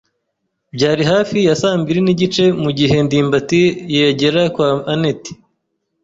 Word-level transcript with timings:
Byari 0.75 1.03
hafi 1.11 1.37
ya 1.47 1.55
saa 1.61 1.77
mbiri 1.81 1.99
n'igice 2.03 2.43
mugihe 2.63 2.97
ndimbati 3.05 3.61
yagera 3.95 4.41
kwa 4.55 4.69
anet. 4.93 5.21